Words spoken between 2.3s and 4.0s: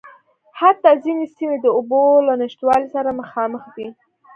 نشتوالي سره مخامخ دي.